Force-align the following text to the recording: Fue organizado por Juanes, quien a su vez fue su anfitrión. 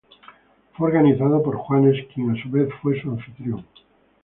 Fue 0.73 0.87
organizado 0.87 1.43
por 1.43 1.57
Juanes, 1.57 2.07
quien 2.11 2.31
a 2.31 2.41
su 2.41 2.49
vez 2.49 2.67
fue 2.81 2.99
su 2.99 3.11
anfitrión. 3.11 3.63